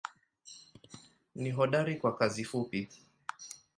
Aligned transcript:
Ni 1.35 1.51
hodari 1.51 1.95
kwa 1.97 2.15
kazi 2.17 2.43
fupi. 2.45 2.87